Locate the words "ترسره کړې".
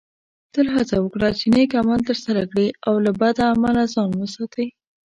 2.09-2.67